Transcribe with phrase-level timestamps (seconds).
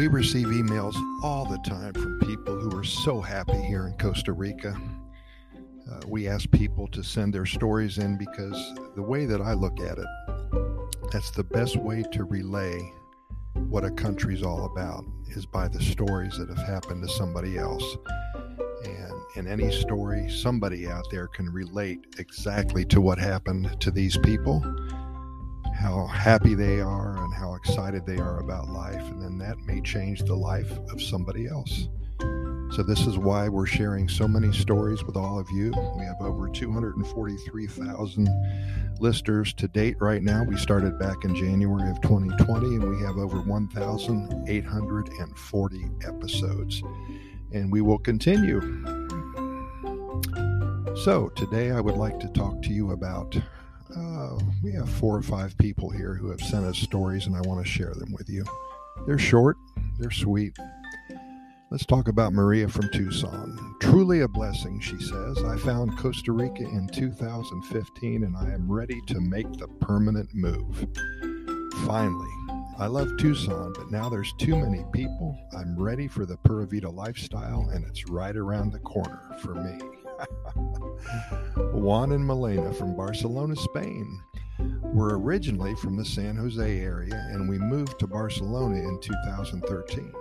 [0.00, 4.32] We receive emails all the time from people who are so happy here in Costa
[4.32, 4.74] Rica.
[5.92, 8.56] Uh, we ask people to send their stories in because
[8.96, 10.06] the way that I look at it,
[11.12, 12.80] that's the best way to relay
[13.68, 15.04] what a country's all about
[15.36, 17.84] is by the stories that have happened to somebody else.
[18.86, 24.16] And in any story, somebody out there can relate exactly to what happened to these
[24.16, 24.64] people
[25.80, 29.00] how happy they are and how excited they are about life.
[29.10, 31.88] And then that may change the life of somebody else.
[32.72, 35.72] So, this is why we're sharing so many stories with all of you.
[35.96, 38.28] We have over 243,000
[39.00, 40.44] listeners to date right now.
[40.44, 46.80] We started back in January of 2020, and we have over 1,840 episodes.
[47.52, 48.60] And we will continue.
[51.02, 53.36] So, today I would like to talk to you about
[54.62, 57.64] we have four or five people here who have sent us stories, and I want
[57.64, 58.44] to share them with you.
[59.06, 59.56] They're short,
[59.98, 60.56] they're sweet.
[61.70, 63.76] Let's talk about Maria from Tucson.
[63.80, 65.44] Truly a blessing, she says.
[65.44, 70.84] I found Costa Rica in 2015 and I am ready to make the permanent move.
[71.86, 72.28] Finally,
[72.76, 75.38] I love Tucson, but now there's too many people.
[75.56, 79.78] I'm ready for the Pura Vida lifestyle and it's right around the corner for me.
[81.72, 84.20] Juan and Milena from Barcelona, Spain.
[84.92, 90.12] We're originally from the San Jose area and we moved to Barcelona in 2013.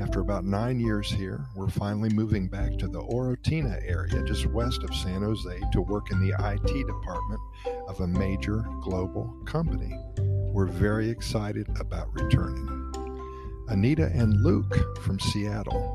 [0.00, 4.82] After about nine years here, we're finally moving back to the Orotina area just west
[4.82, 7.40] of San Jose to work in the IT department
[7.86, 9.94] of a major global company.
[10.16, 12.90] We're very excited about returning.
[13.68, 15.94] Anita and Luke from Seattle.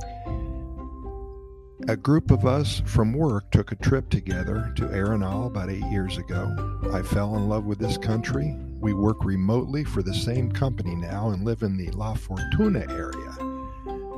[1.88, 6.18] A group of us from work took a trip together to Arenal about eight years
[6.18, 6.54] ago.
[6.92, 8.56] I fell in love with this country.
[8.80, 13.34] We work remotely for the same company now and live in the La Fortuna area.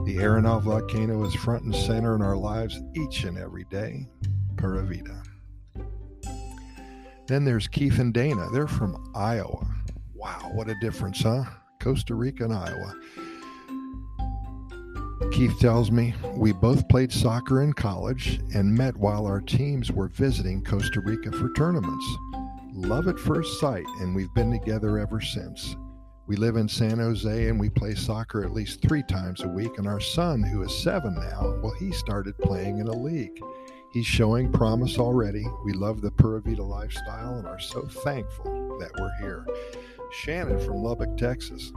[0.05, 4.07] The Arenal volcano is front and center in our lives each and every day.
[4.57, 5.21] Pura Vida.
[7.27, 8.49] Then there's Keith and Dana.
[8.51, 9.67] They're from Iowa.
[10.15, 11.43] Wow, what a difference, huh?
[11.79, 12.95] Costa Rica and Iowa.
[15.31, 20.09] Keith tells me we both played soccer in college and met while our teams were
[20.09, 22.05] visiting Costa Rica for tournaments.
[22.73, 25.75] Love at first sight, and we've been together ever since.
[26.27, 29.77] We live in San Jose and we play soccer at least three times a week.
[29.77, 33.37] And our son, who is seven now, well, he started playing in a league.
[33.91, 35.45] He's showing promise already.
[35.65, 39.45] We love the Pura Vida lifestyle and are so thankful that we're here.
[40.11, 41.71] Shannon from Lubbock, Texas.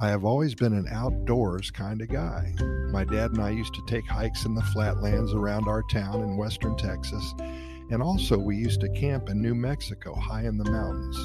[0.00, 2.54] I have always been an outdoors kind of guy.
[2.92, 6.36] My dad and I used to take hikes in the flatlands around our town in
[6.36, 7.34] western Texas,
[7.90, 11.16] and also we used to camp in New Mexico, high in the mountains.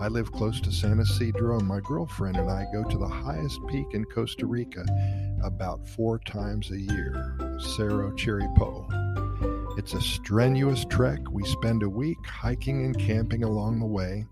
[0.00, 3.58] I live close to San Isidro, and my girlfriend and I go to the highest
[3.66, 4.84] peak in Costa Rica
[5.42, 8.86] about four times a year, Cerro Chirripó.
[9.76, 11.18] It's a strenuous trek.
[11.32, 14.24] We spend a week hiking and camping along the way.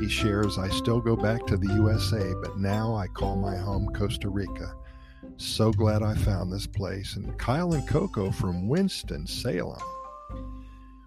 [0.00, 3.88] He shares, I still go back to the USA, but now I call my home
[3.94, 4.74] Costa Rica.
[5.38, 7.16] So glad I found this place.
[7.16, 9.80] And Kyle and Coco from Winston, Salem.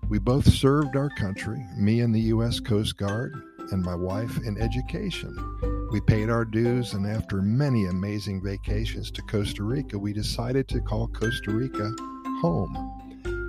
[0.09, 2.59] We both served our country, me in the U.S.
[2.59, 3.33] Coast Guard,
[3.72, 5.35] and my wife in education.
[5.91, 10.81] We paid our dues, and after many amazing vacations to Costa Rica, we decided to
[10.81, 11.94] call Costa Rica
[12.41, 12.73] home.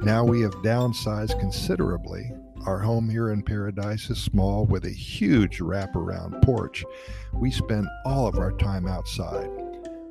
[0.03, 2.31] Now we have downsized considerably
[2.67, 6.85] our home here in Paradise is small with a huge wraparound porch.
[7.33, 9.49] We spend all of our time outside.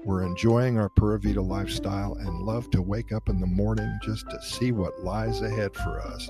[0.05, 4.29] We're enjoying our Pura Vida lifestyle and love to wake up in the morning just
[4.29, 6.29] to see what lies ahead for us.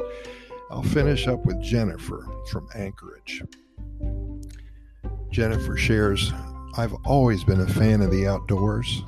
[0.72, 3.44] I'll finish up with Jennifer from Anchorage.
[5.32, 6.34] Jennifer shares,
[6.78, 9.04] I've always been a fan of the outdoors.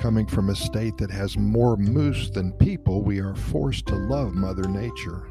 [0.00, 4.34] Coming from a state that has more moose than people, we are forced to love
[4.34, 5.28] Mother Nature.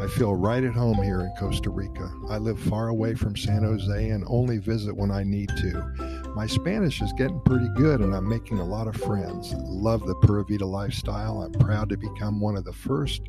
[0.00, 2.10] I feel right at home here in Costa Rica.
[2.30, 6.32] I live far away from San Jose and only visit when I need to.
[6.34, 9.52] My Spanish is getting pretty good and I'm making a lot of friends.
[9.58, 11.42] Love the Pura Vida lifestyle.
[11.42, 13.22] I'm proud to become one of the first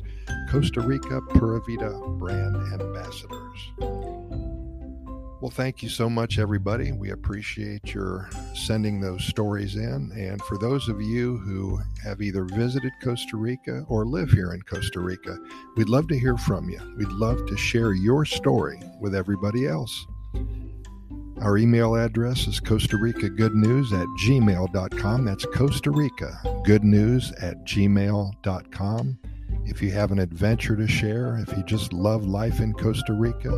[0.50, 4.11] Costa Rica Pura Vida brand ambassadors.
[5.42, 6.92] Well, thank you so much, everybody.
[6.92, 10.12] We appreciate your sending those stories in.
[10.16, 14.62] And for those of you who have either visited Costa Rica or live here in
[14.62, 15.36] Costa Rica,
[15.74, 16.78] we'd love to hear from you.
[16.96, 20.06] We'd love to share your story with everybody else.
[21.40, 25.24] Our email address is Costa Rica Good News at gmail.com.
[25.24, 29.18] That's Costa Rica Good News at gmail.com.
[29.64, 33.50] If you have an adventure to share, if you just love life in Costa Rica,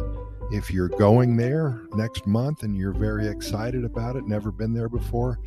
[0.55, 4.89] If you're going there next month and you're very excited about it, never been there
[4.89, 5.41] before,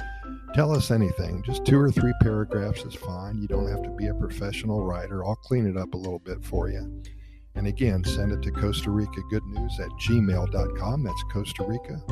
[0.54, 1.42] tell us anything.
[1.44, 3.42] Just two or three paragraphs is fine.
[3.42, 5.24] You don't have to be a professional writer.
[5.24, 7.02] I'll clean it up a little bit for you.
[7.56, 11.04] And again, send it to Costa Rica Good News at gmail.com.
[11.04, 12.04] That's Costa Rica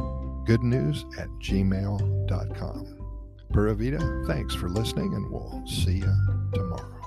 [0.46, 2.98] Good News at gmail.com.
[3.52, 6.16] Pura Vida, thanks for listening, and we'll see you
[6.54, 7.05] tomorrow.